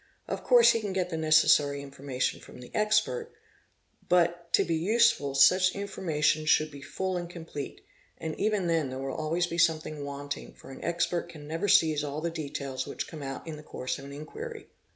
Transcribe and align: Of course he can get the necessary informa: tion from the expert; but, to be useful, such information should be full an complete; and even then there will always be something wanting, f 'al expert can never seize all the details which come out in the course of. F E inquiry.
Of 0.27 0.43
course 0.43 0.71
he 0.71 0.79
can 0.79 0.93
get 0.93 1.11
the 1.11 1.15
necessary 1.15 1.79
informa: 1.83 2.19
tion 2.19 2.39
from 2.39 2.59
the 2.59 2.73
expert; 2.73 3.31
but, 4.09 4.51
to 4.53 4.63
be 4.63 4.73
useful, 4.75 5.35
such 5.35 5.75
information 5.75 6.47
should 6.47 6.71
be 6.71 6.81
full 6.81 7.17
an 7.17 7.27
complete; 7.27 7.81
and 8.17 8.33
even 8.39 8.65
then 8.65 8.89
there 8.89 8.97
will 8.97 9.13
always 9.13 9.45
be 9.45 9.59
something 9.59 10.03
wanting, 10.03 10.53
f 10.57 10.65
'al 10.65 10.79
expert 10.81 11.29
can 11.29 11.47
never 11.47 11.67
seize 11.67 12.03
all 12.03 12.19
the 12.19 12.31
details 12.31 12.87
which 12.87 13.07
come 13.07 13.21
out 13.21 13.45
in 13.45 13.57
the 13.57 13.61
course 13.61 13.99
of. 13.99 14.05
F 14.05 14.11
E 14.11 14.15
inquiry. 14.15 14.69